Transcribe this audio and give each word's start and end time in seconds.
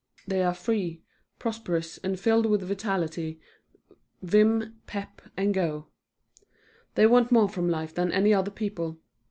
They 0.25 0.41
are 0.41 0.55
free, 0.55 1.03
prosperous 1.37 1.99
and 1.99 2.19
filled 2.19 2.47
with 2.47 2.63
vitality, 2.63 3.39
vim, 4.23 4.81
pep 4.87 5.21
and 5.37 5.53
go. 5.53 5.89
They 6.95 7.05
want 7.05 7.31
more 7.31 7.47
from 7.47 7.69
life 7.69 7.93
than 7.93 8.11
any 8.11 8.33
other 8.33 8.49
people. 8.49 8.99